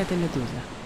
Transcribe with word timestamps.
это 0.00 0.14
«Медуза». 0.14 0.79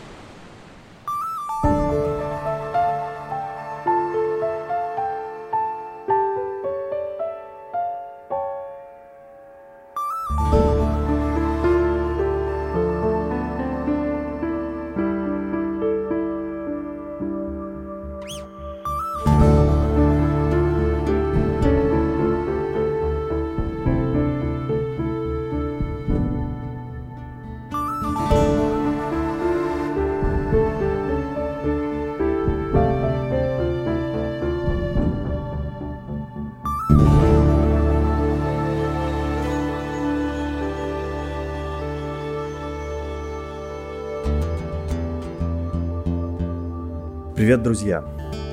Привет, 47.44 47.62
друзья! 47.62 48.02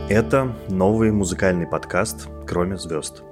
Это 0.09 0.54
новый 0.68 1.13
музыкальный 1.13 1.66
подкаст 1.66 2.27
«Кроме 2.45 2.76
звезд». 2.76 3.23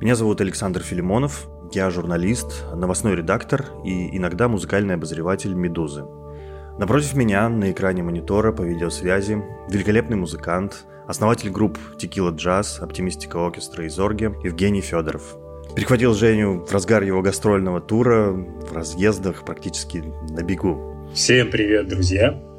Меня 0.00 0.14
зовут 0.14 0.40
Александр 0.40 0.80
Филимонов, 0.80 1.50
я 1.70 1.90
журналист, 1.90 2.64
новостной 2.74 3.16
редактор 3.16 3.66
и 3.84 4.16
иногда 4.16 4.48
музыкальный 4.48 4.94
обозреватель 4.94 5.52
«Медузы». 5.52 6.06
Напротив 6.78 7.12
меня 7.12 7.50
на 7.50 7.72
экране 7.72 8.02
монитора 8.02 8.52
по 8.52 8.62
видеосвязи 8.62 9.44
великолепный 9.68 10.16
музыкант, 10.16 10.86
основатель 11.06 11.50
групп 11.50 11.78
Текила 11.98 12.30
Джаз, 12.30 12.80
Оптимистика 12.80 13.44
Оркестра 13.44 13.84
и 13.84 13.90
Зорге 13.90 14.32
Евгений 14.42 14.80
Федоров. 14.80 15.36
Перехватил 15.76 16.14
Женю 16.14 16.64
в 16.64 16.72
разгар 16.72 17.02
его 17.02 17.20
гастрольного 17.20 17.82
тура, 17.82 18.30
в 18.30 18.72
разъездах 18.72 19.44
практически 19.44 20.02
на 20.30 20.42
бегу. 20.42 20.96
Всем 21.12 21.50
привет, 21.50 21.88
друзья! 21.88 22.51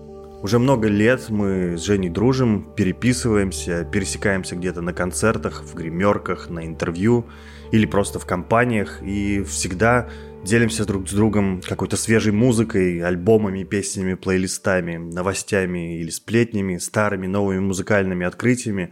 Уже 0.44 0.60
много 0.60 0.90
лет 0.90 1.30
мы 1.30 1.78
с 1.78 1.86
Женей 1.86 2.10
дружим, 2.10 2.74
переписываемся, 2.76 3.86
пересекаемся 3.90 4.58
где-то 4.58 4.82
на 4.82 4.92
концертах, 4.92 5.64
в 5.64 5.74
гримерках, 5.74 6.50
на 6.50 6.66
интервью 6.66 7.30
или 7.72 7.86
просто 7.86 8.20
в 8.20 8.26
компаниях 8.26 9.02
и 9.02 9.42
всегда 9.44 10.10
делимся 10.44 10.86
друг 10.86 11.08
с 11.08 11.14
другом 11.14 11.62
какой-то 11.62 11.96
свежей 11.96 12.34
музыкой, 12.34 13.00
альбомами, 13.00 13.64
песнями, 13.64 14.16
плейлистами, 14.16 14.98
новостями 14.98 16.02
или 16.02 16.10
сплетнями, 16.10 16.78
старыми, 16.78 17.26
новыми 17.26 17.60
музыкальными 17.60 18.26
открытиями. 18.26 18.92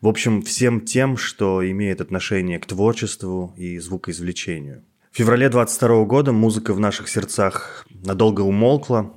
В 0.00 0.06
общем, 0.06 0.40
всем 0.42 0.82
тем, 0.82 1.16
что 1.16 1.68
имеет 1.68 2.00
отношение 2.00 2.60
к 2.60 2.66
творчеству 2.66 3.52
и 3.56 3.76
звукоизвлечению. 3.80 4.84
В 5.12 5.18
феврале 5.18 5.50
22 5.50 6.06
года 6.06 6.32
музыка 6.32 6.72
в 6.72 6.80
наших 6.80 7.06
сердцах 7.06 7.84
надолго 7.90 8.40
умолкла, 8.40 9.12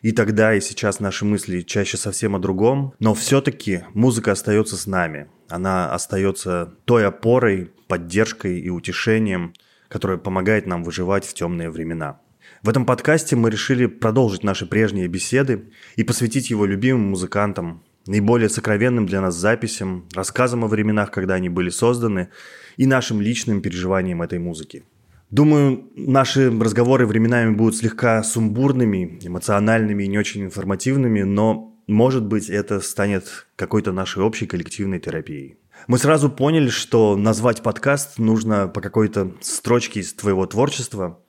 и 0.00 0.12
тогда, 0.12 0.54
и 0.54 0.60
сейчас 0.60 1.00
наши 1.00 1.24
мысли 1.24 1.62
чаще 1.62 1.96
совсем 1.96 2.36
о 2.36 2.38
другом, 2.38 2.94
но 3.00 3.14
все-таки 3.14 3.82
музыка 3.92 4.30
остается 4.30 4.76
с 4.76 4.86
нами. 4.86 5.26
Она 5.48 5.92
остается 5.92 6.76
той 6.84 7.04
опорой, 7.04 7.72
поддержкой 7.88 8.60
и 8.60 8.70
утешением, 8.70 9.52
которая 9.88 10.18
помогает 10.18 10.66
нам 10.66 10.84
выживать 10.84 11.24
в 11.24 11.34
темные 11.34 11.68
времена. 11.70 12.20
В 12.62 12.68
этом 12.68 12.86
подкасте 12.86 13.34
мы 13.34 13.50
решили 13.50 13.86
продолжить 13.86 14.44
наши 14.44 14.66
прежние 14.66 15.08
беседы 15.08 15.72
и 15.96 16.04
посвятить 16.04 16.50
его 16.50 16.64
любимым 16.64 17.10
музыкантам, 17.10 17.82
наиболее 18.06 18.50
сокровенным 18.50 19.06
для 19.06 19.20
нас 19.20 19.34
записям, 19.34 20.06
рассказам 20.14 20.64
о 20.64 20.68
временах, 20.68 21.10
когда 21.10 21.34
они 21.34 21.48
были 21.48 21.70
созданы, 21.70 22.28
и 22.76 22.86
нашим 22.86 23.20
личным 23.20 23.62
переживаниям 23.62 24.22
этой 24.22 24.38
музыки. 24.38 24.84
Думаю, 25.30 25.88
наши 25.94 26.50
разговоры 26.50 27.06
временами 27.06 27.54
будут 27.54 27.76
слегка 27.76 28.20
сумбурными, 28.24 29.20
эмоциональными 29.22 30.02
и 30.02 30.08
не 30.08 30.18
очень 30.18 30.42
информативными, 30.42 31.22
но, 31.22 31.76
может 31.86 32.24
быть, 32.24 32.50
это 32.50 32.80
станет 32.80 33.46
какой-то 33.54 33.92
нашей 33.92 34.24
общей 34.24 34.46
коллективной 34.46 34.98
терапией. 34.98 35.56
Мы 35.86 35.98
сразу 35.98 36.30
поняли, 36.30 36.68
что 36.68 37.16
назвать 37.16 37.62
подкаст 37.62 38.18
нужно 38.18 38.66
по 38.66 38.80
какой-то 38.80 39.32
строчке 39.40 40.00
из 40.00 40.12
твоего 40.14 40.46
творчества. 40.46 41.20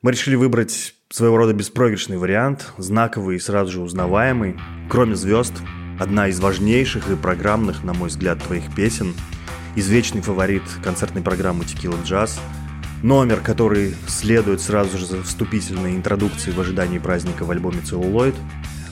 Мы 0.00 0.12
решили 0.12 0.36
выбрать 0.36 0.94
своего 1.08 1.36
рода 1.36 1.52
беспроигрышный 1.52 2.18
вариант, 2.18 2.72
знаковый 2.78 3.36
и 3.36 3.40
сразу 3.40 3.72
же 3.72 3.80
узнаваемый. 3.80 4.60
Кроме 4.88 5.16
звезд, 5.16 5.54
одна 5.98 6.28
из 6.28 6.38
важнейших 6.38 7.10
и 7.10 7.16
программных, 7.16 7.82
на 7.82 7.94
мой 7.94 8.10
взгляд, 8.10 8.40
твоих 8.44 8.72
песен, 8.76 9.12
извечный 9.74 10.20
фаворит 10.20 10.62
концертной 10.84 11.22
программы 11.22 11.64
«Текила 11.64 11.98
Джаз», 12.04 12.40
Номер, 13.02 13.40
который 13.40 13.94
следует 14.06 14.60
сразу 14.60 14.98
же 14.98 15.06
за 15.06 15.22
вступительной 15.22 15.96
интродукцией 15.96 16.54
в 16.54 16.60
ожидании 16.60 16.98
праздника 16.98 17.44
в 17.44 17.50
альбоме 17.50 17.80
«Целлулоид». 17.80 18.34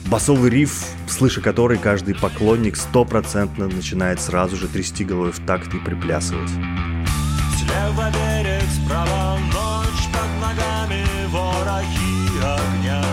Басовый 0.07 0.49
риф, 0.49 0.83
слыша 1.07 1.41
который 1.41 1.77
каждый 1.77 2.15
поклонник 2.15 2.75
стопроцентно 2.75 3.67
начинает 3.67 4.19
сразу 4.19 4.55
же 4.55 4.67
трясти 4.67 5.05
головой 5.05 5.31
в 5.31 5.39
такт 5.45 5.71
и 5.75 5.77
приплясывать. 5.77 6.49
Слева 6.49 8.09
берег, 8.11 8.63
справа 8.83 9.37
ночь, 9.53 10.07
под 10.11 10.41
ногами 10.41 11.05
вороги 11.27 12.39
огня. 12.39 13.03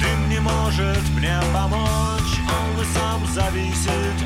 Дым 0.00 0.28
не 0.28 0.40
может 0.40 1.08
мне 1.14 1.38
помочь, 1.52 2.40
он 2.48 2.84
сам 2.92 3.24
зависит 3.32 4.25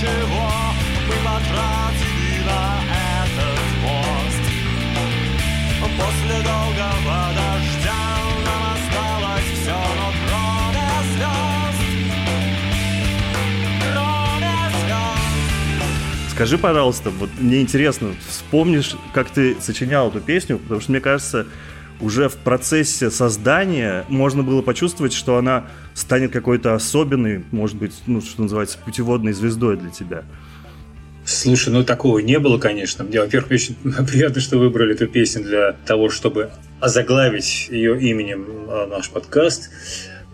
чего 0.00 0.48
мы 1.08 1.14
потратили 1.24 2.44
на 2.44 2.82
этот 3.22 3.60
мост. 3.82 4.44
После 5.96 6.36
долгого 6.42 7.32
дождя 7.34 8.04
нам 8.44 8.62
осталось 8.74 9.48
все, 9.54 9.72
но 9.72 10.12
кроме 10.26 10.88
звезд. 11.14 11.80
Кроме 13.80 14.56
звезд. 14.84 16.30
Скажи, 16.32 16.58
пожалуйста, 16.58 17.08
вот 17.10 17.30
мне 17.38 17.62
интересно, 17.62 18.14
вспомнишь, 18.28 18.96
как 19.14 19.30
ты 19.30 19.56
сочинял 19.60 20.08
эту 20.08 20.20
песню, 20.20 20.58
потому 20.58 20.82
что 20.82 20.90
мне 20.90 21.00
кажется, 21.00 21.46
уже 22.00 22.28
в 22.28 22.36
процессе 22.36 23.10
создания 23.10 24.04
можно 24.08 24.42
было 24.42 24.62
почувствовать, 24.62 25.12
что 25.12 25.36
она 25.36 25.66
станет 25.94 26.32
какой-то 26.32 26.74
особенной, 26.74 27.44
может 27.50 27.76
быть, 27.76 27.94
ну, 28.06 28.20
что 28.20 28.42
называется, 28.42 28.78
путеводной 28.84 29.32
звездой 29.32 29.76
для 29.76 29.90
тебя. 29.90 30.24
Слушай, 31.24 31.70
ну 31.70 31.82
такого 31.82 32.20
не 32.20 32.38
было, 32.38 32.58
конечно. 32.58 33.02
Мне, 33.02 33.20
во-первых, 33.20 33.50
очень 33.50 33.74
приятно, 34.06 34.40
что 34.40 34.58
выбрали 34.58 34.94
эту 34.94 35.08
песню 35.08 35.42
для 35.42 35.72
того, 35.72 36.08
чтобы 36.08 36.50
озаглавить 36.80 37.68
ее 37.68 38.00
именем 38.00 38.46
а, 38.68 38.86
наш 38.86 39.10
подкаст. 39.10 39.70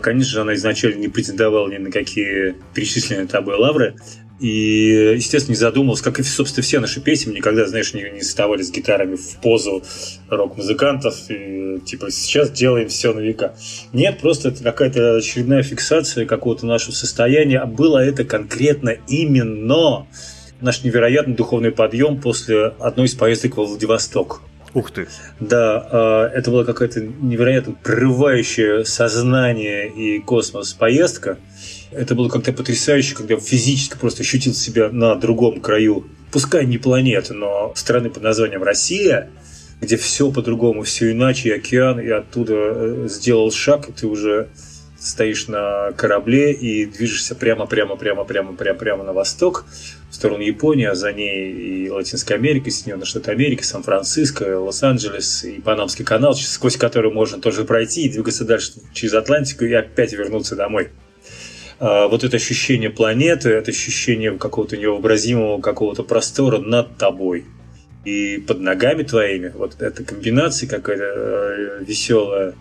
Конечно 0.02 0.32
же, 0.32 0.40
она 0.42 0.54
изначально 0.54 1.00
не 1.00 1.08
претендовала 1.08 1.70
ни 1.70 1.78
на 1.78 1.90
какие 1.90 2.56
перечисленные 2.74 3.26
тобой 3.26 3.56
лавры. 3.56 3.94
И, 4.42 5.14
естественно, 5.14 5.53
не 5.53 5.58
задумывался, 5.60 6.03
как 6.03 6.19
и, 6.19 6.25
собственно, 6.25 6.64
все 6.64 6.80
наши 6.80 7.00
песни, 7.00 7.32
никогда, 7.32 7.64
знаешь, 7.64 7.94
не, 7.94 8.10
не 8.10 8.22
вставали 8.22 8.62
с 8.62 8.72
гитарами 8.72 9.14
в 9.14 9.36
позу 9.41 9.84
рок-музыкантов, 10.28 11.14
и, 11.30 11.78
типа, 11.86 12.10
сейчас 12.10 12.50
делаем 12.50 12.88
все 12.88 13.12
на 13.12 13.20
века. 13.20 13.54
Нет, 13.92 14.19
просто 14.19 14.48
это 14.48 14.64
какая-то 14.64 15.18
очередная 15.18 15.62
фиксация 15.62 16.27
какого-то 16.27 16.66
нашего 16.66 16.92
состояния, 16.92 17.60
а 17.60 17.66
было 17.66 17.98
это 17.98 18.24
конкретно 18.24 18.97
именно 19.06 20.09
наш 20.60 20.83
невероятный 20.83 21.36
духовный 21.36 21.71
подъем 21.71 22.21
после 22.21 22.72
одной 22.80 23.06
из 23.06 23.15
поездок 23.15 23.59
во 23.59 23.65
Владивосток. 23.65 24.41
Ух 24.74 24.91
ты! 24.91 25.07
Да, 25.39 25.86
а, 25.91 26.28
это 26.28 26.51
была 26.51 26.65
какая-то 26.65 27.01
невероятно 27.01 27.74
прорывающая 27.83 28.84
сознание 28.84 29.89
и 29.89 30.19
космос 30.21 30.72
поездка. 30.72 31.39
Это 31.91 32.15
было 32.15 32.28
как-то 32.28 32.53
потрясающе, 32.53 33.15
когда 33.15 33.36
физически 33.39 33.98
просто 33.98 34.22
ощутил 34.22 34.54
себя 34.54 34.89
на 34.89 35.15
другом 35.15 35.60
краю, 35.60 36.07
пускай 36.30 36.65
не 36.65 36.78
планеты, 36.78 37.34
но 37.34 37.72
страны 37.77 38.09
под 38.09 38.22
названием 38.22 38.63
Россия, 38.63 39.28
где 39.83 39.98
все 39.98 40.30
по-другому, 40.30 40.84
все 40.84 41.13
иначе, 41.13 41.51
и 41.51 41.53
океан, 41.53 42.01
и 42.01 42.09
оттуда 42.09 42.54
э, 42.57 43.07
сделал 43.10 43.51
шаг, 43.51 43.91
и 43.91 43.92
ты 43.92 44.07
уже 44.07 44.48
стоишь 45.03 45.49
на 45.49 45.93
корабле 45.93 46.53
и 46.53 46.87
движешься 46.87 47.34
прямо, 47.34 47.66
прямо, 47.66 47.97
прямо, 47.97 48.25
прямо, 48.25 48.53
прямо, 48.54 48.78
прямо 48.78 49.04
на 49.04 49.13
восток, 49.13 49.65
в 50.10 50.15
сторону 50.15 50.43
Японии, 50.43 50.87
а 50.87 50.95
за 50.95 51.13
ней 51.13 51.53
и 51.53 51.91
Латинская 51.91 52.34
Америка, 52.34 52.69
и 52.69 52.71
Соединенные 52.71 53.07
Штаты 53.07 53.31
Америки, 53.33 53.63
Сан-Франциско, 53.63 54.60
Лос-Анджелес 54.60 55.45
и 55.45 55.60
Панамский 55.60 56.04
канал, 56.04 56.34
сквозь 56.34 56.77
который 56.77 57.10
можно 57.10 57.41
тоже 57.41 57.65
пройти 57.65 58.04
и 58.04 58.09
двигаться 58.10 58.45
дальше 58.45 58.75
через 58.93 59.15
Атлантику 59.15 59.65
и 59.65 59.72
опять 59.72 60.13
вернуться 60.13 60.54
домой. 60.54 60.91
а, 61.81 62.09
вот 62.09 62.22
это 62.25 62.37
ощущение 62.37 62.91
планеты, 62.91 63.49
это 63.49 63.71
ощущение 63.71 64.39
какого-то 64.39 64.77
невообразимого 64.77 65.60
какого-то 65.60 66.04
простора 66.04 66.59
над 66.59 66.97
тобой 66.97 67.45
и 68.04 68.39
под 68.47 68.60
ногами 68.60 69.03
твоими. 69.03 69.53
Вот 69.54 69.81
эта 69.81 70.04
комбинация 70.04 70.69
какая-то 70.69 71.04
э, 71.04 71.84
веселая, 71.84 72.54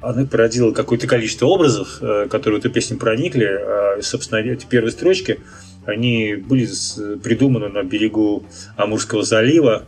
она 0.00 0.24
породила 0.24 0.72
какое-то 0.72 1.06
количество 1.06 1.46
образов, 1.46 1.98
э, 2.00 2.26
которые 2.30 2.60
в 2.60 2.64
эту 2.64 2.72
песню 2.72 2.98
проникли. 2.98 3.46
А, 3.46 3.98
собственно, 4.02 4.38
эти 4.38 4.66
первые 4.66 4.92
строчки, 4.92 5.40
они 5.84 6.34
были 6.34 6.68
придуманы 7.22 7.68
на 7.68 7.82
берегу 7.82 8.44
Амурского 8.76 9.22
залива, 9.22 9.84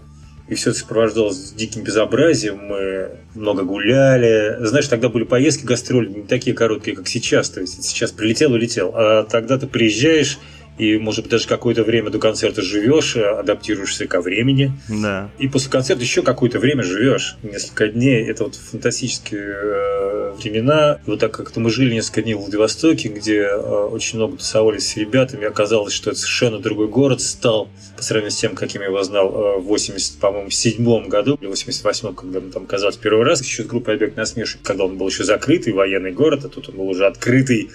и 0.49 0.55
все 0.55 0.71
это 0.71 0.79
сопровождалось 0.79 1.53
диким 1.53 1.83
безобразием. 1.83 2.57
Мы 2.57 3.11
много 3.35 3.65
гуляли. 3.65 4.57
Знаешь, 4.61 4.89
тогда 4.89 5.11
были 5.11 5.25
поездки 5.25 5.67
гастроли 5.67 6.09
не 6.09 6.23
такие 6.23 6.57
короткие, 6.57 6.97
как 6.97 7.07
сейчас. 7.07 7.51
То 7.51 7.61
есть 7.61 7.85
сейчас 7.85 8.13
прилетел 8.13 8.55
и 8.55 8.59
летел. 8.59 8.93
А 8.95 9.25
тогда 9.25 9.59
ты 9.59 9.67
приезжаешь, 9.67 10.39
и, 10.79 10.97
может 10.97 11.25
быть, 11.25 11.33
даже 11.33 11.49
какое-то 11.49 11.83
время 11.83 12.09
до 12.11 12.19
концерта 12.19 12.63
живешь, 12.63 13.17
адаптируешься 13.17 14.07
ко 14.07 14.23
времени. 14.23 14.73
Да. 14.89 15.31
И 15.39 15.49
после 15.49 15.71
концерта 15.71 16.03
еще 16.03 16.23
какое-то 16.23 16.61
время 16.61 16.83
живешь. 16.83 17.37
Несколько 17.43 17.89
дней. 17.89 18.25
Это 18.27 18.45
вот 18.45 18.55
фантастические 18.55 19.43
э, 19.43 19.98
времена. 20.33 21.01
И 21.07 21.11
вот 21.11 21.21
так 21.21 21.33
как-то 21.33 21.61
мы 21.61 21.71
жили 21.71 21.95
несколько 21.95 22.23
дней 22.23 22.35
в 22.35 22.39
Владивостоке, 22.39 23.09
где 23.09 23.43
э, 23.43 23.57
очень 23.57 24.19
много 24.19 24.37
тусовались 24.37 24.89
с 24.89 24.97
ребятами. 24.97 25.47
Оказалось, 25.47 25.93
что 25.93 26.11
это 26.11 26.19
совершенно 26.19 26.59
другой 26.59 26.89
город 26.89 27.21
стал 27.21 27.69
по 27.97 28.03
сравнению 28.03 28.33
с 28.33 28.37
тем, 28.37 28.55
каким 28.55 28.83
я 28.83 28.89
его 28.89 29.03
знал 29.03 29.29
э, 29.29 29.59
в 29.59 29.65
80, 29.65 30.21
по-моему, 30.21 30.51
седьмом 30.51 31.09
году 31.09 31.39
или 31.41 31.51
88-м, 31.51 32.15
когда 32.15 32.41
мы 32.41 32.51
там 32.51 32.65
оказались 32.65 32.97
первый 32.97 33.25
раз, 33.25 33.43
еще 33.43 33.65
с 33.65 33.67
группой 33.67 33.95
«Объект 33.95 34.17
насмешек», 34.17 34.61
когда 34.63 34.85
он 34.85 34.97
был 34.97 35.09
еще 35.09 35.25
закрытый 35.25 35.73
военный 35.73 36.13
город, 36.13 36.45
а 36.45 36.49
тут 36.49 36.69
он 36.69 36.77
был 36.77 36.89
уже 36.89 37.07
открытый 37.07 37.71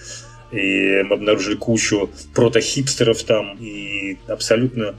и 0.54 1.02
мы 1.02 1.16
обнаружили 1.16 1.56
кучу 1.56 2.10
прото-хипстеров 2.32 3.22
там, 3.24 3.56
и 3.58 4.18
абсолютно 4.28 4.94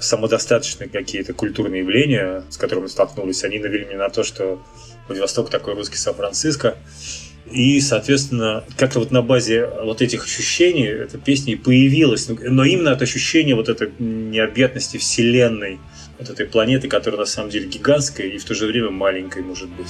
самодостаточные 0.00 0.88
какие-то 0.88 1.32
культурные 1.32 1.80
явления, 1.80 2.42
с 2.50 2.56
которыми 2.56 2.86
столкнулись, 2.86 3.44
они 3.44 3.58
навели 3.58 3.84
меня 3.84 3.98
на 3.98 4.08
то, 4.08 4.24
что 4.24 4.60
Владивосток 5.10 5.50
такой 5.50 5.74
русский 5.74 5.96
Сан-Франциско. 5.96 6.76
И, 7.50 7.80
соответственно, 7.80 8.62
как-то 8.76 9.00
вот 9.00 9.10
на 9.10 9.22
базе 9.22 9.66
вот 9.82 10.02
этих 10.02 10.24
ощущений 10.24 10.86
эта 10.86 11.18
песня 11.18 11.54
и 11.54 11.56
появилась. 11.56 12.28
Но 12.28 12.64
именно 12.64 12.92
от 12.92 13.02
ощущения 13.02 13.56
вот 13.56 13.68
этой 13.68 13.90
необъятности 13.98 14.98
Вселенной, 14.98 15.80
вот 16.20 16.30
этой 16.30 16.46
планеты, 16.46 16.86
которая 16.86 17.18
на 17.18 17.26
самом 17.26 17.50
деле 17.50 17.66
гигантская 17.66 18.28
и 18.28 18.38
в 18.38 18.44
то 18.44 18.54
же 18.54 18.66
время 18.66 18.90
маленькой 18.90 19.42
может 19.42 19.68
быть. 19.70 19.88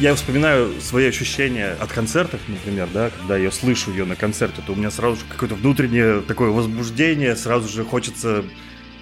Я 0.00 0.14
вспоминаю 0.14 0.80
свои 0.80 1.06
ощущения 1.06 1.76
от 1.78 1.92
концертов, 1.92 2.40
например, 2.48 2.88
да, 2.92 3.10
когда 3.10 3.36
я 3.36 3.50
слышу 3.50 3.90
ее 3.90 4.06
на 4.06 4.16
концерте, 4.16 4.62
то 4.66 4.72
у 4.72 4.76
меня 4.76 4.90
сразу 4.90 5.16
же 5.16 5.22
какое-то 5.28 5.54
внутреннее 5.54 6.22
такое 6.22 6.50
возбуждение, 6.50 7.36
сразу 7.36 7.68
же 7.68 7.84
хочется 7.84 8.42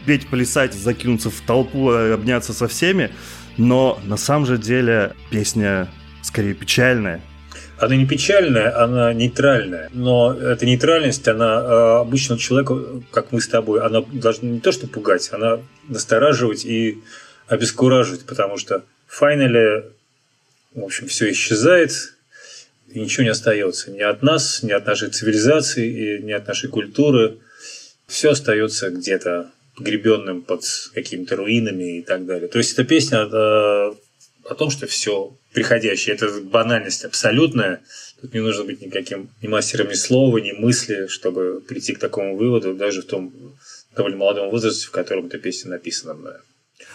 петь, 0.06 0.26
плясать, 0.26 0.74
закинуться 0.74 1.30
в 1.30 1.40
толпу, 1.40 1.90
обняться 1.90 2.52
со 2.52 2.66
всеми, 2.66 3.12
но 3.56 4.00
на 4.04 4.16
самом 4.16 4.46
же 4.46 4.58
деле 4.58 5.14
песня 5.30 5.88
скорее 6.22 6.54
печальная. 6.54 7.20
Она 7.78 7.94
не 7.94 8.06
печальная, 8.06 8.76
она 8.82 9.12
нейтральная. 9.14 9.88
Но 9.92 10.34
эта 10.34 10.66
нейтральность, 10.66 11.28
она 11.28 11.62
э, 11.62 12.00
обычному 12.00 12.40
человеку, 12.40 13.04
как 13.12 13.30
мы 13.30 13.40
с 13.40 13.46
тобой, 13.46 13.80
она 13.82 14.00
должна 14.00 14.48
не 14.48 14.58
то 14.58 14.72
что 14.72 14.88
пугать, 14.88 15.30
она 15.32 15.60
настораживать 15.88 16.64
и 16.64 16.98
обескураживать, 17.46 18.26
потому 18.26 18.58
что 18.58 18.82
в 19.06 19.16
финале 19.16 19.92
в 20.74 20.84
общем, 20.84 21.06
все 21.06 21.30
исчезает, 21.30 21.92
и 22.88 23.00
ничего 23.00 23.24
не 23.24 23.30
остается 23.30 23.90
ни 23.90 24.00
от 24.00 24.22
нас, 24.22 24.62
ни 24.62 24.72
от 24.72 24.86
нашей 24.86 25.10
цивилизации, 25.10 26.18
ни 26.18 26.32
от 26.32 26.46
нашей 26.46 26.70
культуры. 26.70 27.38
Все 28.06 28.30
остается 28.30 28.90
где-то 28.90 29.50
погребенным 29.76 30.42
под 30.42 30.64
какими-то 30.94 31.36
руинами 31.36 31.98
и 31.98 32.02
так 32.02 32.26
далее. 32.26 32.48
То 32.48 32.58
есть 32.58 32.72
эта 32.72 32.84
песня 32.84 33.22
о, 33.22 33.96
о 34.44 34.54
том, 34.54 34.70
что 34.70 34.86
все 34.86 35.36
приходящее, 35.52 36.16
это 36.16 36.28
банальность 36.40 37.04
абсолютная. 37.04 37.82
Тут 38.20 38.34
не 38.34 38.40
нужно 38.40 38.64
быть 38.64 38.80
никаким 38.80 39.30
ни 39.42 39.46
мастером 39.46 39.88
ни 39.88 39.94
слова, 39.94 40.38
ни 40.38 40.52
мысли, 40.52 41.06
чтобы 41.06 41.60
прийти 41.60 41.94
к 41.94 41.98
такому 41.98 42.36
выводу, 42.36 42.74
даже 42.74 43.02
в 43.02 43.06
том 43.06 43.56
довольно 43.94 44.16
молодом 44.16 44.50
возрасте, 44.50 44.86
в 44.86 44.90
котором 44.90 45.26
эта 45.26 45.38
песня 45.38 45.70
написана 45.70 46.14
мною. 46.14 46.40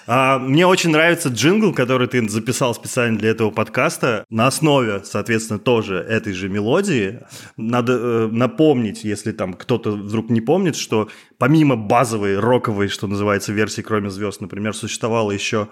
А, 0.05 0.39
мне 0.39 0.67
очень 0.67 0.89
нравится 0.89 1.29
джингл, 1.29 1.73
который 1.73 2.07
ты 2.07 2.27
записал 2.27 2.73
специально 2.75 3.17
для 3.17 3.29
этого 3.29 3.51
подкаста. 3.51 4.25
На 4.29 4.47
основе, 4.47 5.01
соответственно, 5.03 5.59
тоже 5.59 5.95
этой 5.97 6.33
же 6.33 6.49
мелодии. 6.49 7.21
Надо 7.57 7.93
э, 7.93 8.27
напомнить, 8.31 9.03
если 9.03 9.31
там 9.31 9.53
кто-то 9.53 9.91
вдруг 9.91 10.29
не 10.29 10.41
помнит, 10.41 10.75
что 10.75 11.09
помимо 11.37 11.75
базовой 11.75 12.39
роковой, 12.39 12.87
что 12.87 13.07
называется, 13.07 13.53
версии 13.53 13.81
«Кроме 13.81 14.09
звезд», 14.09 14.41
например, 14.41 14.73
существовала 14.73 15.31
еще 15.31 15.69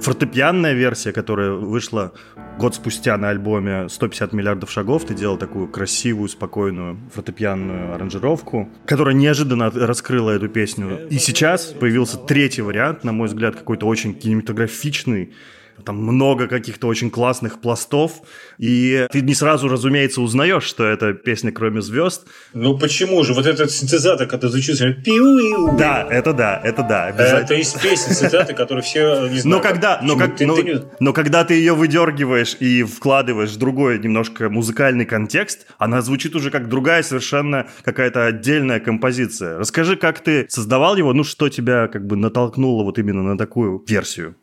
фортепианная 0.00 0.74
версия, 0.74 1.12
которая 1.12 1.52
вышла 1.52 2.12
год 2.58 2.74
спустя 2.74 3.16
на 3.16 3.30
альбоме 3.30 3.86
«150 3.88 4.34
миллиардов 4.34 4.70
шагов». 4.70 5.04
Ты 5.04 5.14
делал 5.14 5.36
такую 5.36 5.68
красивую, 5.68 6.28
спокойную 6.28 6.98
фортепианную 7.14 7.94
аранжировку, 7.94 8.70
которая 8.86 9.14
неожиданно 9.14 9.70
раскрыла 9.70 10.30
эту 10.30 10.48
песню. 10.48 11.06
И 11.08 11.18
сейчас 11.18 11.66
появился 11.66 12.18
третий 12.18 12.62
вариант, 12.62 13.04
на 13.04 13.12
мой 13.12 13.28
взгляд, 13.28 13.56
какой-то 13.70 13.86
очень 13.86 14.14
кинематографичный, 14.14 15.32
там 15.80 15.96
много 15.96 16.46
каких-то 16.46 16.86
очень 16.86 17.10
классных 17.10 17.60
пластов, 17.60 18.22
и 18.58 19.06
ты 19.10 19.20
не 19.20 19.34
сразу, 19.34 19.68
разумеется, 19.68 20.20
узнаешь, 20.20 20.64
что 20.64 20.84
это 20.84 21.12
песня 21.12 21.52
«Кроме 21.52 21.80
звезд». 21.80 22.26
Ну 22.54 22.78
почему 22.78 23.22
же? 23.24 23.34
Вот 23.34 23.46
этот 23.46 23.70
синтезатор, 23.70 24.26
когда 24.26 24.48
звучит, 24.48 24.78
пиу 25.04 25.76
Да, 25.76 26.06
это 26.10 26.32
да, 26.32 26.60
это 26.62 26.82
да. 26.82 27.10
Это 27.10 27.54
из 27.54 27.72
песни 27.74 28.12
цитаты, 28.12 28.54
которые 28.54 28.82
все 28.82 29.28
не 29.28 29.38
знают. 29.38 29.44
Но 29.44 29.60
когда, 29.60 30.00
но, 30.02 30.16
как, 30.16 30.40
но, 30.40 30.56
но 31.00 31.12
когда 31.12 31.44
ты 31.44 31.54
ее 31.54 31.74
выдергиваешь 31.74 32.56
и 32.60 32.82
вкладываешь 32.82 33.50
в 33.50 33.56
другой 33.58 33.98
немножко 33.98 34.48
музыкальный 34.48 35.06
контекст, 35.06 35.66
она 35.78 36.02
звучит 36.02 36.34
уже 36.36 36.50
как 36.50 36.68
другая 36.68 37.02
совершенно 37.02 37.66
какая-то 37.82 38.26
отдельная 38.26 38.80
композиция. 38.80 39.58
Расскажи, 39.58 39.96
как 39.96 40.20
ты 40.20 40.46
создавал 40.48 40.96
его, 40.96 41.12
ну 41.12 41.24
что 41.24 41.48
тебя 41.48 41.88
как 41.88 42.06
бы 42.06 42.16
натолкнуло 42.16 42.84
вот 42.84 42.98
именно 42.98 43.22
на 43.22 43.38
такую 43.38 43.82
версию? 43.86 44.36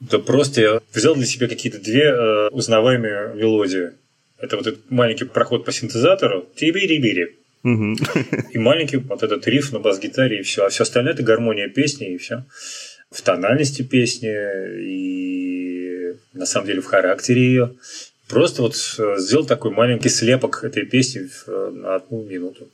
Да 0.00 0.18
просто 0.18 0.60
я 0.60 0.80
взял 0.94 1.14
для 1.14 1.26
себя 1.26 1.46
какие-то 1.46 1.78
две 1.78 2.04
э, 2.04 2.48
узнаваемые 2.48 3.34
мелодии. 3.34 3.90
Это 4.38 4.56
вот 4.56 4.66
этот 4.66 4.90
маленький 4.90 5.26
проход 5.26 5.64
по 5.64 5.72
синтезатору, 5.72 6.48
тибири-бири. 6.56 7.36
Угу. 7.62 7.96
И 8.52 8.58
маленький 8.58 8.96
вот 8.96 9.22
этот 9.22 9.46
риф 9.46 9.72
на 9.72 9.78
бас-гитаре, 9.78 10.40
и 10.40 10.42
все. 10.42 10.64
А 10.64 10.68
все 10.70 10.84
остальное 10.84 11.12
это 11.12 11.22
гармония 11.22 11.68
песни, 11.68 12.14
и 12.14 12.18
все. 12.18 12.44
В 13.10 13.20
тональности 13.20 13.82
песни, 13.82 14.30
и 14.80 16.14
на 16.32 16.46
самом 16.46 16.66
деле 16.66 16.80
в 16.80 16.86
характере 16.86 17.42
ее. 17.42 17.74
Просто 18.28 18.62
вот 18.62 18.76
э, 18.98 19.16
сделал 19.18 19.44
такой 19.44 19.72
маленький 19.72 20.08
слепок 20.08 20.64
этой 20.64 20.86
песни 20.86 21.28
э, 21.46 21.70
на 21.74 21.96
одну 21.96 22.22
минуту. 22.22 22.68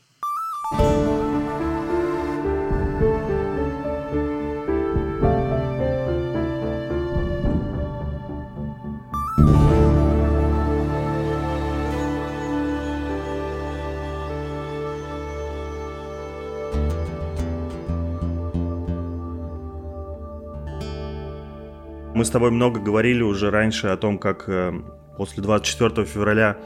Мы 22.17 22.25
с 22.25 22.31
тобой 22.31 22.51
много 22.51 22.81
говорили 22.81 23.21
уже 23.21 23.51
раньше 23.51 23.89
о 23.89 23.97
том, 23.99 24.19
как 24.19 24.49
э, 24.49 24.73
после 25.19 25.43
24 25.43 26.07
февраля 26.07 26.57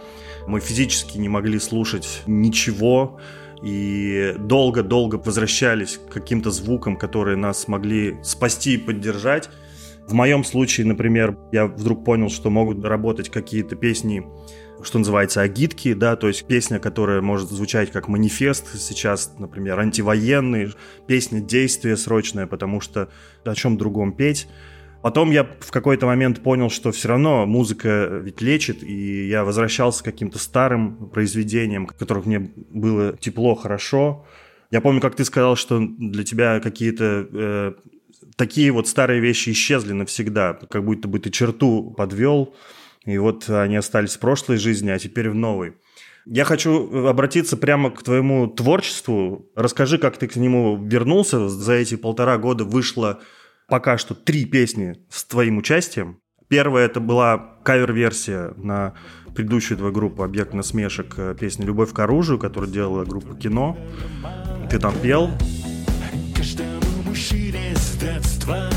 мы 0.47 0.61
физически 0.61 1.19
не 1.19 1.28
могли 1.28 1.59
слушать 1.59 2.23
ничего, 2.28 3.19
и 3.61 4.37
долго-долго 4.38 5.16
возвращались 5.16 5.99
к 5.99 6.12
каким-то 6.12 6.52
звукам, 6.52 6.97
которые 6.97 7.37
нас 7.37 7.66
могли 7.66 8.23
спасти 8.23 8.75
и 8.75 8.78
поддержать. 8.78 9.50
В 10.07 10.12
моем 10.12 10.45
случае, 10.45 10.87
например, 10.87 11.37
я 11.50 11.66
вдруг 11.66 12.04
понял, 12.04 12.30
что 12.30 12.49
могут 12.49 12.85
работать 12.85 13.28
какие-то 13.28 13.75
песни, 13.75 14.25
что 14.85 14.99
называется, 15.00 15.40
агитки, 15.40 15.95
да, 15.95 16.14
то 16.14 16.28
есть 16.28 16.47
песня, 16.47 16.78
которая 16.78 17.23
может 17.23 17.50
звучать 17.50 17.90
как 17.90 18.07
манифест 18.07 18.69
сейчас, 18.80 19.33
например, 19.37 19.80
антивоенный, 19.80 20.75
песня 21.09 21.40
действия 21.40 21.97
срочная, 21.97 22.47
потому 22.47 22.80
что 22.80 23.09
о 23.45 23.54
чем 23.57 23.76
другом 23.76 24.12
петь. 24.12 24.47
Потом 25.02 25.30
я 25.30 25.49
в 25.61 25.71
какой-то 25.71 26.07
момент 26.07 26.42
понял, 26.42 26.69
что 26.69 26.92
все 26.92 27.09
равно 27.09 27.47
музыка 27.47 28.21
ведь 28.23 28.42
лечит, 28.42 28.83
и 28.83 29.28
я 29.28 29.45
возвращался 29.45 30.02
к 30.02 30.04
каким-то 30.04 30.38
старым 30.38 31.09
произведениям, 31.09 31.87
которых 31.87 32.26
мне 32.26 32.50
было 32.71 33.16
тепло, 33.16 33.54
хорошо. 33.54 34.26
Я 34.71 34.80
помню, 34.80 35.00
как 35.00 35.16
ты 35.16 35.25
сказал, 35.25 35.57
что 35.57 35.80
для 35.80 36.23
тебя 36.23 36.61
какие-то 36.61 37.26
э, 37.33 37.73
такие 38.37 38.71
вот 38.73 38.88
старые 38.88 39.21
вещи 39.21 39.50
исчезли 39.50 39.92
навсегда, 39.92 40.59
как 40.69 40.85
будто 40.85 41.09
бы 41.09 41.19
ты 41.19 41.30
черту 41.30 41.95
подвел, 41.97 42.54
и 43.07 43.16
вот 43.16 43.49
они 43.49 43.76
остались 43.76 44.16
в 44.16 44.21
прошлой 44.21 44.59
жизни, 44.59 44.90
а 44.90 44.99
теперь 44.99 45.30
в 45.30 45.35
новой. 45.35 45.73
Я 46.26 46.45
хочу 46.45 47.07
обратиться 47.07 47.57
прямо 47.57 47.90
к 47.90 48.02
твоему 48.02 48.47
творчеству. 48.47 49.50
Расскажи, 49.57 49.97
как 49.97 50.19
ты 50.19 50.28
к 50.28 50.37
нему 50.37 50.78
вернулся. 50.85 51.49
За 51.49 51.73
эти 51.73 51.97
полтора 51.97 52.37
года 52.37 52.64
вышло 52.64 53.21
пока 53.71 53.97
что 53.97 54.15
три 54.15 54.45
песни 54.45 54.97
с 55.09 55.25
твоим 55.25 55.57
участием. 55.59 56.19
Первая 56.49 56.87
это 56.87 56.99
была 56.99 57.39
кавер-версия 57.62 58.53
на 58.57 58.95
предыдущую 59.35 59.79
твою 59.79 59.93
группу 59.93 60.25
«Объект 60.25 60.53
насмешек» 60.53 61.15
э, 61.17 61.37
песни 61.39 61.65
«Любовь 61.65 61.93
к 61.93 61.99
оружию», 62.00 62.39
которую 62.41 62.73
делала 62.73 63.05
группа 63.05 63.37
«Кино». 63.37 63.79
Ты 64.69 64.81
там 64.81 64.93
пел. 65.00 65.31
Каждому 66.35 67.03
мужчине 67.05 67.75
с 67.77 67.97
детства 67.97 68.69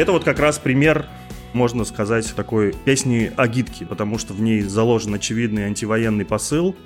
это 0.00 0.12
вот 0.12 0.24
как 0.24 0.38
раз 0.38 0.58
пример 0.58 1.06
можно 1.52 1.84
сказать, 1.84 2.32
такой 2.34 2.74
песни 2.84 3.32
агитки, 3.36 3.84
потому 3.84 4.18
что 4.18 4.34
в 4.34 4.40
ней 4.40 4.60
заложен 4.62 5.14
очевидный 5.14 5.66
антивоенный 5.66 6.24
посыл, 6.24 6.76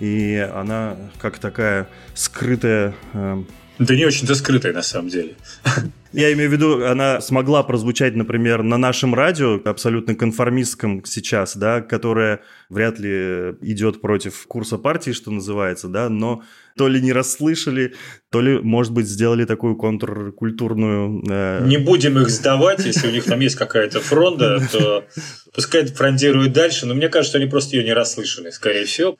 и 0.00 0.36
она 0.54 0.96
как 1.18 1.38
такая 1.38 1.88
скрытая... 2.14 2.94
Э... 3.12 3.42
Да 3.78 3.96
не 3.96 4.04
очень-то 4.04 4.34
скрытая 4.34 4.72
на 4.72 4.82
самом 4.82 5.08
деле. 5.08 5.34
Я 6.12 6.32
имею 6.32 6.48
в 6.48 6.52
виду, 6.52 6.86
она 6.86 7.20
смогла 7.20 7.64
прозвучать, 7.64 8.14
например, 8.14 8.62
на 8.62 8.78
нашем 8.78 9.16
радио, 9.16 9.60
абсолютно 9.64 10.14
конформистском 10.14 11.04
сейчас, 11.04 11.56
да, 11.56 11.80
которое 11.80 12.40
вряд 12.70 13.00
ли 13.00 13.56
идет 13.62 14.00
против 14.00 14.46
курса 14.46 14.78
партии, 14.78 15.10
что 15.10 15.32
называется, 15.32 15.88
да, 15.88 16.08
но 16.08 16.44
то 16.76 16.86
ли 16.86 17.00
не 17.00 17.12
расслышали, 17.12 17.94
то 18.30 18.40
ли, 18.40 18.60
может 18.60 18.92
быть, 18.92 19.08
сделали 19.08 19.44
такую 19.44 19.74
контркультурную... 19.74 21.24
Э... 21.28 21.66
Не 21.66 21.78
будем 21.78 22.16
их 22.20 22.30
сдавать, 22.30 22.86
если 22.86 23.08
у 23.08 23.10
них 23.10 23.24
там 23.24 23.40
есть 23.40 23.56
какая-то 23.56 24.00
фронта, 24.00 24.64
то 24.70 25.04
пускай 25.52 25.84
фрондируют 25.86 26.52
дальше, 26.52 26.86
но 26.86 26.94
мне 26.94 27.08
кажется, 27.08 27.38
они 27.38 27.48
просто 27.48 27.76
ее 27.76 27.82
не 27.82 27.92
расслышали, 27.92 28.50
скорее 28.50 28.84
всего. 28.84 29.16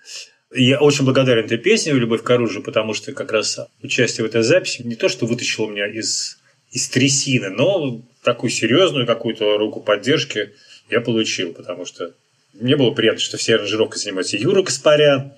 Я 0.54 0.80
очень 0.80 1.04
благодарен 1.04 1.46
этой 1.46 1.58
песне 1.58 1.92
«Любовь 1.92 2.22
к 2.22 2.30
оружию», 2.30 2.62
потому 2.62 2.94
что 2.94 3.12
как 3.12 3.32
раз 3.32 3.58
участие 3.82 4.24
в 4.24 4.28
этой 4.28 4.42
записи 4.42 4.82
не 4.82 4.94
то, 4.94 5.08
что 5.08 5.26
вытащило 5.26 5.68
меня 5.68 5.88
из, 5.88 6.38
из 6.70 6.88
трясины, 6.88 7.50
но 7.50 8.02
такую 8.22 8.50
серьезную 8.50 9.06
какую-то 9.06 9.58
руку 9.58 9.80
поддержки 9.80 10.52
я 10.90 11.00
получил, 11.00 11.52
потому 11.52 11.84
что 11.84 12.14
мне 12.52 12.76
было 12.76 12.92
приятно, 12.92 13.20
что 13.20 13.36
все 13.36 13.56
аранжировкой 13.56 13.98
занимается 13.98 14.36
Юра 14.36 14.62
Каспарян, 14.62 15.32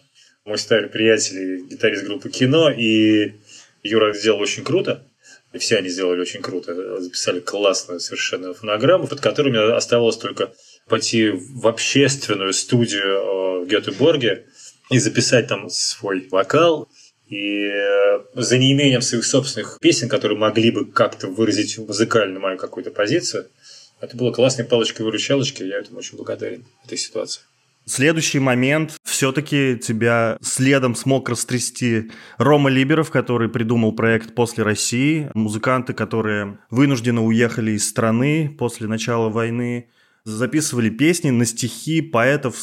мой 0.45 0.59
старый 0.59 0.91
приятель 0.91 1.67
гитарист 1.67 2.05
группы 2.05 2.29
«Кино», 2.29 2.71
и 2.71 3.33
Юра 3.83 4.13
сделал 4.13 4.41
очень 4.41 4.65
круто. 4.65 5.03
И 5.53 5.59
все 5.59 5.79
они 5.79 5.89
сделали 5.89 6.21
очень 6.21 6.43
круто. 6.43 7.01
Записали 7.01 7.41
классную 7.41 8.01
совершенно 8.01 8.53
фонограмму, 8.53 9.07
под 9.07 9.21
которой 9.21 9.49
мне 9.49 9.61
оставалось 9.61 10.19
только 10.19 10.53
пойти 10.87 11.31
в 11.31 11.67
общественную 11.67 12.53
студию 12.53 13.03
э, 13.03 13.65
в 13.65 13.67
Гетеборге 13.67 14.45
и 14.91 14.99
записать 14.99 15.49
там 15.49 15.69
свой 15.71 16.29
вокал. 16.31 16.89
И 17.29 17.67
э, 17.67 18.21
за 18.35 18.57
неимением 18.57 19.03
своих 19.03 19.25
собственных 19.25 19.79
песен, 19.81 20.09
которые 20.09 20.39
могли 20.39 20.71
бы 20.71 20.87
как-то 20.87 21.27
выразить 21.27 21.77
музыкально 21.79 22.39
мою 22.39 22.57
какую-то 22.57 22.93
позицию, 22.93 23.49
это 24.01 24.17
было 24.17 24.31
классной 24.31 24.65
палочкой-выручалочкой. 24.65 25.69
Я 25.69 25.79
этому 25.79 25.99
очень 25.99 26.17
благодарен, 26.17 26.65
этой 26.85 26.99
ситуации. 26.99 27.43
Следующий 27.89 28.41
момент. 28.41 28.97
Все-таки 29.05 29.77
тебя 29.77 30.39
следом 30.43 30.97
смог 30.97 31.29
растрясти 31.29 32.11
Рома 32.37 32.69
Либеров, 32.69 33.11
который 33.11 33.49
придумал 33.49 33.93
проект 33.93 34.35
«После 34.35 34.65
России». 34.65 35.31
Музыканты, 35.35 35.95
которые 35.95 36.59
вынужденно 36.69 37.25
уехали 37.25 37.73
из 37.73 37.89
страны 37.89 38.55
после 38.59 38.89
начала 38.89 39.29
войны, 39.31 39.89
записывали 40.27 40.91
песни 40.91 41.31
на 41.31 41.47
стихи 41.47 42.03
поэтов 42.03 42.57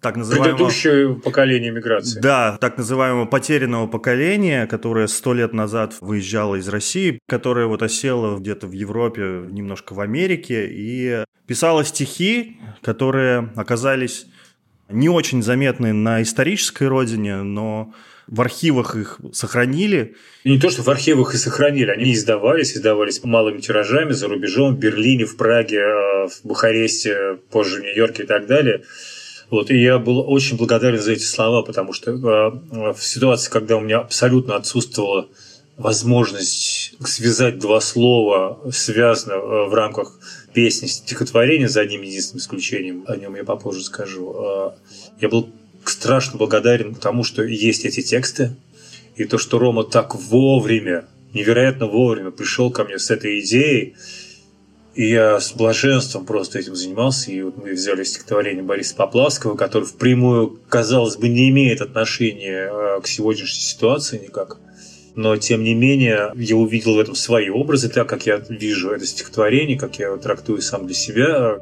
так 0.00 0.16
называемого... 0.16 0.56
Предыдущее 0.56 1.14
поколение 1.16 1.72
миграции. 1.72 2.20
Да, 2.20 2.56
так 2.60 2.78
называемого 2.78 3.26
потерянного 3.26 3.88
поколения, 3.88 4.68
которое 4.68 5.08
сто 5.08 5.34
лет 5.34 5.52
назад 5.52 5.96
выезжало 6.00 6.54
из 6.54 6.68
России, 6.68 7.18
которое 7.26 7.66
вот 7.66 7.82
осело 7.82 8.38
где-то 8.38 8.68
в 8.68 8.72
Европе, 8.72 9.42
немножко 9.50 9.94
в 9.94 10.00
Америке, 10.00 10.68
и 10.70 11.24
писало 11.48 11.84
стихи, 11.84 12.60
которые 12.82 13.50
оказались 13.56 14.26
не 14.88 15.08
очень 15.08 15.42
заметны 15.42 15.92
на 15.92 16.22
исторической 16.22 16.84
родине, 16.84 17.42
но 17.42 17.92
в 18.28 18.40
архивах 18.40 18.94
их 18.94 19.18
сохранили. 19.32 20.14
И 20.44 20.50
не 20.50 20.58
то, 20.58 20.70
что 20.70 20.82
в 20.82 20.88
архивах 20.88 21.34
и 21.34 21.38
сохранили, 21.38 21.90
они 21.90 22.12
издавались, 22.12 22.76
издавались 22.76 23.24
малыми 23.24 23.60
тиражами 23.60 24.12
за 24.12 24.28
рубежом, 24.28 24.76
в 24.76 24.78
Берлине, 24.78 25.24
в 25.24 25.36
Праге, 25.36 25.78
э, 25.78 26.28
в 26.28 26.40
Бухаресте, 26.44 27.38
позже 27.50 27.80
в 27.80 27.84
Нью-Йорке 27.84 28.24
и 28.24 28.26
так 28.26 28.46
далее. 28.46 28.82
Вот, 29.50 29.70
и 29.70 29.80
я 29.80 29.98
был 29.98 30.20
очень 30.30 30.58
благодарен 30.58 31.00
за 31.00 31.12
эти 31.12 31.24
слова, 31.24 31.62
потому 31.62 31.94
что 31.94 32.10
э, 32.10 32.92
в 32.92 33.02
ситуации, 33.02 33.50
когда 33.50 33.76
у 33.76 33.80
меня 33.80 34.00
абсолютно 34.00 34.56
отсутствовала 34.56 35.28
возможность 35.78 36.96
связать 37.06 37.58
два 37.58 37.80
слова 37.80 38.60
связано 38.70 39.34
э, 39.34 39.68
в 39.68 39.74
рамках 39.74 40.18
песни, 40.52 40.86
стихотворения, 40.86 41.68
за 41.68 41.80
одним 41.80 42.02
единственным 42.02 42.40
исключением, 42.40 43.04
о 43.06 43.16
нем 43.16 43.34
я 43.36 43.44
попозже 43.44 43.84
скажу. 43.84 44.74
Я 45.20 45.28
был 45.28 45.50
страшно 45.90 46.38
благодарен 46.38 46.94
тому, 46.94 47.24
что 47.24 47.42
есть 47.42 47.84
эти 47.84 48.02
тексты, 48.02 48.54
и 49.16 49.24
то, 49.24 49.38
что 49.38 49.58
Рома 49.58 49.84
так 49.84 50.14
вовремя, 50.14 51.06
невероятно 51.34 51.86
вовремя 51.86 52.30
пришел 52.30 52.70
ко 52.70 52.84
мне 52.84 52.98
с 52.98 53.10
этой 53.10 53.40
идеей, 53.40 53.94
и 54.94 55.10
я 55.10 55.38
с 55.38 55.52
блаженством 55.52 56.26
просто 56.26 56.58
этим 56.58 56.74
занимался. 56.74 57.30
И 57.30 57.42
вот 57.42 57.56
мы 57.56 57.72
взяли 57.72 58.02
стихотворение 58.04 58.62
Бориса 58.62 58.96
Поплавского, 58.96 59.56
который 59.56 59.84
впрямую, 59.84 60.58
казалось 60.68 61.16
бы, 61.16 61.28
не 61.28 61.50
имеет 61.50 61.80
отношения 61.80 62.68
а, 62.70 63.00
к 63.00 63.06
сегодняшней 63.06 63.60
ситуации 63.60 64.18
никак 64.18 64.58
но 65.18 65.36
тем 65.36 65.64
не 65.64 65.74
менее 65.74 66.30
я 66.36 66.54
увидел 66.54 66.94
в 66.94 67.00
этом 67.00 67.16
свои 67.16 67.48
образы, 67.48 67.88
так 67.88 68.08
как 68.08 68.26
я 68.26 68.36
вижу 68.36 68.92
это 68.92 69.04
стихотворение, 69.04 69.76
как 69.76 69.98
я 69.98 70.06
его 70.06 70.16
трактую 70.16 70.62
сам 70.62 70.86
для 70.86 70.94
себя. 70.94 71.58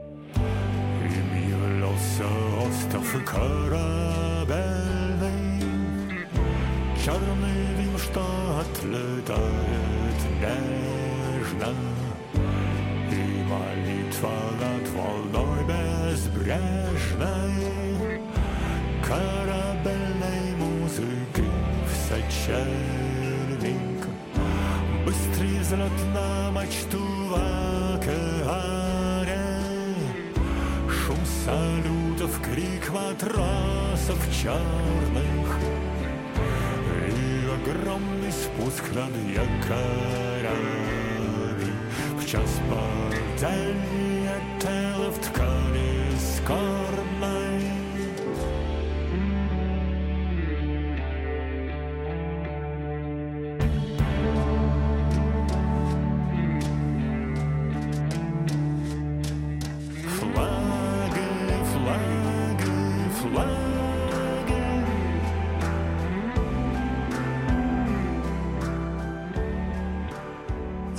Сочетании 22.46 23.96
Быстрый 25.04 25.58
взлет 25.60 25.92
на 26.14 26.50
мачту 26.50 26.98
в 26.98 27.34
океане 27.94 28.74
Шум 30.88 31.18
салютов, 31.44 32.40
крик 32.42 32.90
матросов 32.90 34.18
черных 34.32 35.48
И 37.08 37.10
огромный 37.54 38.32
спуск 38.32 38.84
над 38.94 39.14
якорями. 39.28 40.56
В 42.18 42.26
час 42.26 42.60
падения 42.68 44.40
тела 44.60 45.10
в 45.10 45.18
ткани 45.18 46.10
скорбной 46.18 47.45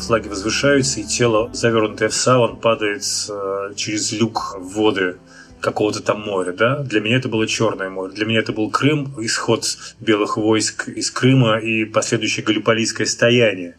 Флаги 0.07 0.29
возвышаются, 0.29 1.01
и 1.01 1.03
тело, 1.03 1.49
завернутое 1.53 2.07
в 2.07 2.13
саван, 2.13 2.55
падает 2.55 3.03
э, 3.29 3.73
через 3.75 4.13
люк 4.13 4.55
в 4.57 4.75
воды 4.75 5.17
какого-то 5.59 6.01
там 6.01 6.21
моря, 6.21 6.53
да? 6.53 6.79
Для 6.79 7.01
меня 7.01 7.17
это 7.17 7.27
было 7.27 7.45
Черное 7.45 7.89
море. 7.89 8.13
Для 8.13 8.25
меня 8.25 8.39
это 8.39 8.53
был 8.53 8.71
Крым, 8.71 9.13
исход 9.19 9.65
белых 9.99 10.37
войск 10.37 10.87
из 10.87 11.11
Крыма 11.11 11.57
и 11.57 11.83
последующее 11.83 12.45
галиполийское 12.45 13.05
стояние. 13.05 13.75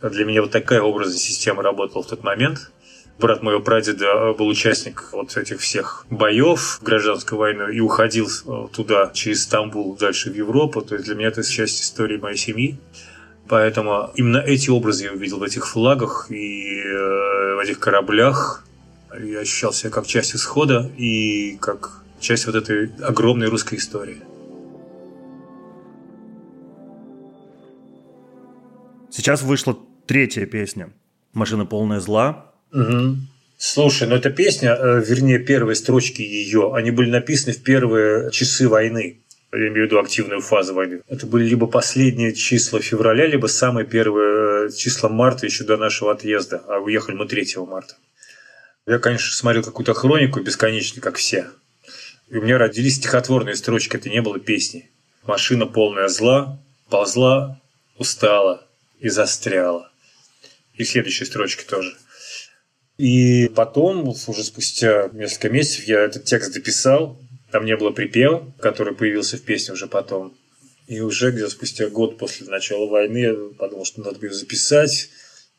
Для 0.00 0.24
меня 0.24 0.42
вот 0.42 0.50
такая 0.50 0.82
образная 0.82 1.18
система 1.18 1.62
работала 1.62 2.02
в 2.02 2.08
тот 2.08 2.24
момент. 2.24 2.72
Брат 3.20 3.44
моего 3.44 3.60
прадеда 3.60 4.32
был 4.32 4.48
участник 4.48 5.10
вот 5.12 5.36
этих 5.36 5.60
всех 5.60 6.06
боев 6.10 6.80
в 6.80 6.82
гражданскую 6.82 7.38
войну 7.38 7.68
и 7.68 7.78
уходил 7.78 8.26
э, 8.26 8.66
туда, 8.72 9.12
через 9.14 9.44
Стамбул, 9.44 9.94
дальше 9.96 10.32
в 10.32 10.34
Европу. 10.34 10.82
То 10.82 10.96
есть 10.96 11.06
для 11.06 11.14
меня 11.14 11.28
это 11.28 11.44
часть 11.44 11.82
истории 11.82 12.16
моей 12.16 12.36
семьи. 12.36 12.80
Поэтому 13.52 14.10
именно 14.14 14.38
эти 14.38 14.70
образы 14.70 15.04
я 15.04 15.12
увидел 15.12 15.38
в 15.38 15.42
этих 15.42 15.66
флагах 15.68 16.30
и 16.30 16.80
э, 16.80 17.54
в 17.54 17.58
этих 17.62 17.80
кораблях. 17.80 18.64
Я 19.22 19.40
ощущал 19.40 19.74
себя 19.74 19.90
как 19.90 20.06
часть 20.06 20.34
исхода 20.34 20.90
и 20.96 21.58
как 21.60 22.02
часть 22.18 22.46
вот 22.46 22.54
этой 22.54 22.90
огромной 23.02 23.48
русской 23.48 23.74
истории. 23.74 24.22
Сейчас 29.10 29.42
вышла 29.42 29.78
третья 30.06 30.46
песня 30.46 30.88
«Машина 31.34 31.66
полная 31.66 32.00
зла». 32.00 32.54
Угу. 32.72 33.16
Слушай, 33.58 34.08
ну 34.08 34.14
эта 34.14 34.30
песня, 34.30 34.74
э, 34.74 35.04
вернее, 35.06 35.38
первые 35.38 35.76
строчки 35.76 36.22
ее, 36.22 36.74
они 36.74 36.90
были 36.90 37.10
написаны 37.10 37.52
в 37.52 37.62
первые 37.62 38.30
часы 38.30 38.66
войны 38.66 39.21
я 39.52 39.68
имею 39.68 39.84
в 39.84 39.86
виду 39.86 39.98
активную 39.98 40.40
фазу 40.40 40.74
войны. 40.74 41.02
Это 41.08 41.26
были 41.26 41.44
либо 41.44 41.66
последние 41.66 42.34
числа 42.34 42.80
февраля, 42.80 43.26
либо 43.26 43.46
самые 43.46 43.86
первые 43.86 44.68
э, 44.68 44.72
числа 44.72 45.08
марта 45.08 45.46
еще 45.46 45.64
до 45.64 45.76
нашего 45.76 46.12
отъезда. 46.12 46.62
А 46.66 46.78
уехали 46.78 47.14
мы 47.14 47.26
3 47.26 47.56
марта. 47.66 47.96
Я, 48.86 48.98
конечно, 48.98 49.30
смотрел 49.30 49.62
какую-то 49.62 49.94
хронику 49.94 50.40
бесконечно, 50.40 51.00
как 51.00 51.16
все. 51.16 51.50
И 52.28 52.36
у 52.36 52.42
меня 52.42 52.56
родились 52.56 52.96
стихотворные 52.96 53.54
строчки, 53.54 53.96
это 53.96 54.08
не 54.08 54.22
было 54.22 54.40
песни. 54.40 54.90
Машина 55.24 55.66
полная 55.66 56.08
зла, 56.08 56.58
ползла, 56.88 57.60
устала 57.98 58.66
и 58.98 59.08
застряла. 59.08 59.90
И 60.74 60.84
следующие 60.84 61.26
строчки 61.26 61.64
тоже. 61.64 61.94
И 62.96 63.48
потом, 63.54 64.08
уже 64.08 64.44
спустя 64.44 65.10
несколько 65.12 65.50
месяцев, 65.50 65.84
я 65.84 66.00
этот 66.00 66.24
текст 66.24 66.54
дописал, 66.54 67.18
там 67.52 67.66
не 67.66 67.76
было 67.76 67.90
припева, 67.90 68.50
который 68.58 68.94
появился 68.94 69.36
в 69.36 69.42
песне 69.42 69.74
уже 69.74 69.86
потом. 69.86 70.34
И 70.88 71.00
уже 71.00 71.30
где-то 71.30 71.50
спустя 71.50 71.88
год 71.88 72.18
после 72.18 72.46
начала 72.48 72.88
войны 72.88 73.18
я 73.18 73.34
подумал, 73.56 73.84
что 73.84 74.00
надо 74.00 74.24
ее 74.26 74.32
записать. 74.32 75.10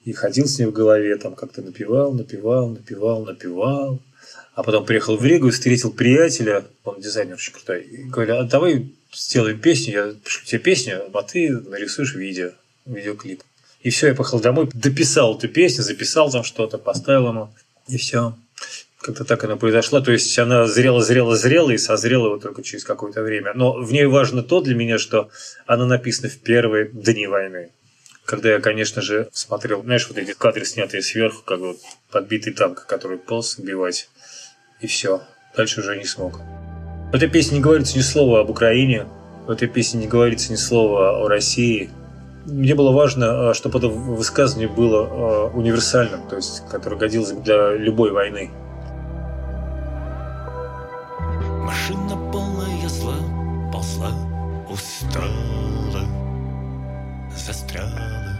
И 0.04 0.12
ходил 0.12 0.48
с 0.48 0.60
ней 0.60 0.66
в 0.66 0.74
голове, 0.74 1.16
там 1.16 1.36
как-то 1.36 1.62
напевал, 1.62 2.12
напевал, 2.12 2.70
напевал, 2.70 3.24
напевал. 3.24 4.02
А 4.56 4.64
потом 4.64 4.86
приехал 4.86 5.18
в 5.18 5.26
Ригу 5.26 5.48
и 5.48 5.52
встретил 5.52 5.92
приятеля, 5.92 6.66
он 6.84 7.00
дизайнер 7.00 7.36
очень 7.36 7.54
крутой. 7.54 7.84
И 7.84 8.04
говорю, 8.04 8.38
а 8.38 8.44
давай 8.44 8.92
сделаем 9.14 9.60
песню, 9.60 9.94
я 9.94 10.14
пришлю 10.24 10.46
тебе 10.46 10.60
песню, 10.60 11.10
а 11.14 11.24
ты 11.24 11.52
нарисуешь 11.52 12.16
видео, 12.16 12.52
видеоклип. 12.86 13.44
И 13.82 13.90
все, 13.90 14.08
я 14.08 14.16
поехал 14.16 14.40
домой, 14.40 14.70
дописал 14.74 15.38
эту 15.38 15.48
песню, 15.48 15.84
записал 15.84 16.30
там 16.32 16.44
что-то, 16.44 16.78
поставил 16.78 17.30
ему, 17.30 17.54
и 17.88 17.98
все. 17.98 18.36
Как-то 19.04 19.26
так 19.26 19.44
она 19.44 19.58
произошла. 19.58 20.00
То 20.00 20.14
есть 20.14 20.38
она 20.40 20.66
зрела, 20.66 21.02
зрела, 21.02 21.36
зрела 21.36 21.72
и 21.72 21.78
созрела 21.78 22.30
вот 22.30 22.42
только 22.42 22.64
через 22.64 22.86
какое-то 22.86 23.22
время. 23.22 23.52
Но 23.54 23.74
в 23.74 23.92
ней 23.92 24.06
важно 24.06 24.44
то 24.44 24.62
для 24.62 24.76
меня, 24.76 24.98
что 24.98 25.30
она 25.66 25.86
написана 25.86 26.30
в 26.30 26.38
первые 26.38 26.88
дни 26.88 27.28
войны. 27.28 27.72
Когда 28.26 28.54
я, 28.54 28.62
конечно 28.62 29.02
же, 29.02 29.28
смотрел, 29.34 29.84
знаешь, 29.84 30.08
вот 30.08 30.18
эти 30.18 30.34
кадры, 30.34 30.64
снятые 30.64 31.04
сверху, 31.04 31.44
как 31.44 31.60
вот 31.60 31.78
подбитый 32.10 32.54
танк, 32.54 32.86
который 32.88 33.18
полз 33.18 33.60
убивать. 33.60 34.10
И 34.80 34.88
все. 34.88 35.22
Дальше 35.56 35.82
уже 35.82 35.98
не 35.98 36.06
смог. 36.06 36.40
В 37.12 37.16
этой 37.16 37.30
песне 37.30 37.58
не 37.58 37.64
говорится 37.64 37.98
ни 37.98 38.02
слова 38.02 38.40
об 38.40 38.50
Украине, 38.50 39.06
в 39.46 39.52
этой 39.52 39.68
песне 39.68 40.00
не 40.00 40.08
говорится 40.08 40.52
ни 40.52 40.56
слова 40.56 41.24
о 41.24 41.28
России. 41.28 41.90
Мне 42.46 42.74
было 42.74 42.92
важно, 42.92 43.50
а, 43.50 43.54
чтобы 43.54 43.80
это 43.80 43.88
высказывание 43.90 44.70
было 44.70 45.08
а, 45.10 45.46
универсальным, 45.54 46.28
то 46.28 46.38
есть, 46.38 46.64
которое 46.72 46.96
годилось 46.96 47.32
для 47.32 47.76
любой 47.76 48.12
войны. 48.12 48.50
Машина 51.64 52.16
полная 52.32 52.90
зла 52.90 53.18
ползла, 53.72 54.12
устала, 54.70 56.06
застряла. 57.36 58.40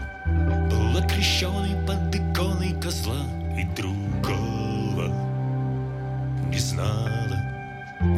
Была 0.70 1.02
крещеный 1.08 1.76
под 1.88 2.16
иконой 2.16 2.74
козла 2.82 3.26
и 3.58 3.64
другого 3.76 5.12
не 6.50 6.60
знала. 6.60 7.38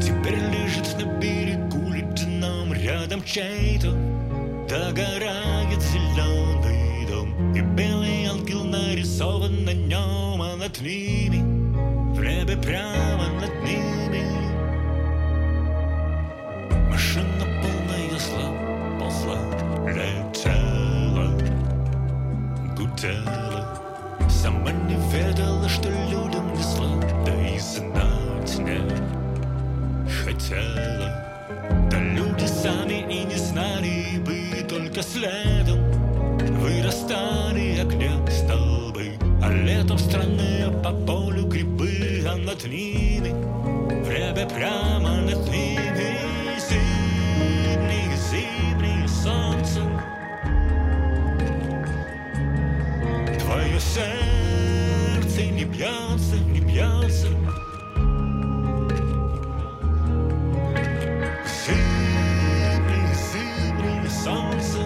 Теперь 0.02 0.40
лежит 0.40 0.98
на 1.00 1.06
берегу 1.20 1.90
ледяном 1.92 2.74
рядом 2.74 3.24
чей-то 3.24 3.92
Догорает 4.68 5.55
ведала, 25.16 25.70
что 25.70 25.90
людям 25.90 26.54
не 26.54 26.64
зла, 26.64 26.90
да 27.26 27.34
и 27.48 27.60
знать 27.60 28.60
не 28.60 30.10
хотела. 30.10 31.24
Да 31.90 32.00
люди 32.00 32.46
сами 32.46 33.06
и 33.10 33.24
не 33.24 33.36
знали 33.36 34.18
бы, 34.20 34.68
только 34.68 35.02
следом 35.02 35.80
вырастали 36.60 37.80
огня 37.80 38.14
столбы. 38.30 39.14
А 39.42 39.52
летом 39.52 39.98
странные 39.98 40.72
по 40.84 40.92
полю 40.92 41.46
грибы, 41.46 42.24
а 42.28 42.36
над 42.36 42.66
ними 42.66 43.30
в 43.30 44.10
небе 44.10 44.48
прямо 44.54 45.22
над 45.22 45.48
ними 45.50 46.58
зимнее, 46.68 48.18
зимнее 48.30 49.08
солнце 49.08 49.82
Твое 53.40 53.80
сердце 53.80 54.45
не 55.50 55.66
бьется 55.66 56.36
Зимнее, 61.66 63.14
зимнее 63.32 64.10
солнце. 64.10 64.80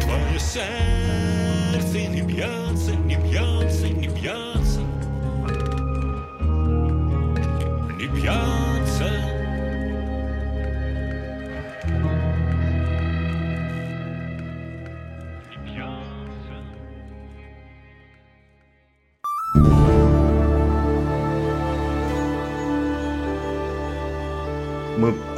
Твое 0.00 0.38
сердце 0.38 1.98
не 2.08 2.22
бьется, 2.22 2.92
не 2.96 3.16
бьется, 3.16 3.53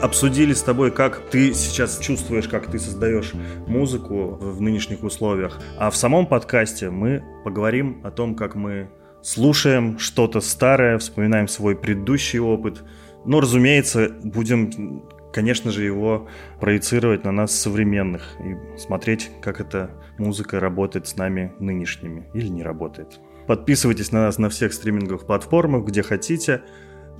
обсудили 0.06 0.52
с 0.52 0.62
тобой, 0.62 0.92
как 0.92 1.20
ты 1.30 1.52
сейчас 1.52 1.98
чувствуешь, 1.98 2.48
как 2.48 2.70
ты 2.70 2.78
создаешь 2.78 3.32
музыку 3.66 4.38
в 4.40 4.60
нынешних 4.60 5.02
условиях. 5.02 5.60
А 5.78 5.90
в 5.90 5.96
самом 5.96 6.26
подкасте 6.26 6.90
мы 6.90 7.24
поговорим 7.44 8.00
о 8.04 8.12
том, 8.12 8.36
как 8.36 8.54
мы 8.54 8.88
слушаем 9.20 9.98
что-то 9.98 10.40
старое, 10.40 10.98
вспоминаем 10.98 11.48
свой 11.48 11.76
предыдущий 11.76 12.38
опыт. 12.38 12.84
Но, 13.24 13.40
разумеется, 13.40 14.12
будем, 14.22 15.02
конечно 15.32 15.72
же, 15.72 15.82
его 15.82 16.28
проецировать 16.60 17.24
на 17.24 17.32
нас 17.32 17.52
современных 17.52 18.36
и 18.40 18.78
смотреть, 18.78 19.32
как 19.42 19.60
эта 19.60 19.90
музыка 20.18 20.60
работает 20.60 21.08
с 21.08 21.16
нами 21.16 21.52
нынешними 21.58 22.28
или 22.32 22.46
не 22.46 22.62
работает. 22.62 23.18
Подписывайтесь 23.48 24.12
на 24.12 24.22
нас 24.26 24.38
на 24.38 24.50
всех 24.50 24.72
стриминговых 24.72 25.26
платформах, 25.26 25.84
где 25.84 26.02
хотите. 26.04 26.62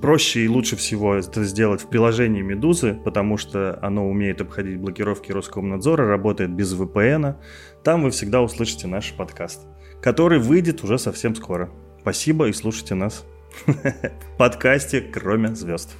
Проще 0.01 0.41
и 0.41 0.47
лучше 0.47 0.75
всего 0.75 1.15
это 1.15 1.43
сделать 1.43 1.81
в 1.81 1.89
приложении 1.89 2.41
Медузы, 2.41 2.93
потому 2.93 3.37
что 3.37 3.79
оно 3.81 4.07
умеет 4.07 4.41
обходить 4.41 4.77
блокировки 4.77 5.31
Роскомнадзора, 5.31 6.07
работает 6.07 6.51
без 6.51 6.73
VPN. 6.73 7.35
Там 7.83 8.03
вы 8.03 8.11
всегда 8.11 8.41
услышите 8.41 8.87
наш 8.87 9.13
подкаст, 9.13 9.61
который 10.01 10.39
выйдет 10.39 10.83
уже 10.83 10.99
совсем 10.99 11.35
скоро. 11.35 11.71
Спасибо 12.01 12.47
и 12.47 12.53
слушайте 12.53 12.95
нас 12.95 13.25
В 13.65 14.37
подкасте 14.37 15.01
«Кроме 15.01 15.55
звезд». 15.55 15.95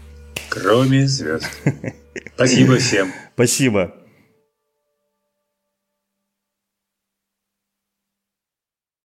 Кроме 0.50 1.08
звезд. 1.08 1.50
Спасибо 2.36 2.78
всем. 2.78 3.12
Спасибо. 3.34 4.07